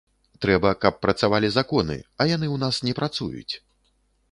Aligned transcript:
Трэба, 0.45 0.71
каб 0.85 0.97
працавалі 1.05 1.51
законы, 1.57 1.99
а 2.21 2.27
яны 2.35 2.47
ў 2.55 2.65
нас 2.65 2.75
не 2.91 2.97
працуюць. 3.03 3.53